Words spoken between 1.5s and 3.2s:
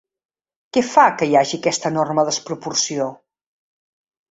aquesta enorme desproporció?